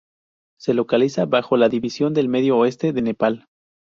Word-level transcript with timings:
Se 0.59 0.73
localiza 0.73 1.27
bajo 1.27 1.57
la 1.57 1.69
división 1.69 2.15
del 2.15 2.27
Medio 2.27 2.57
oeste 2.57 2.91
de 2.91 3.03
Nepal. 3.03 3.45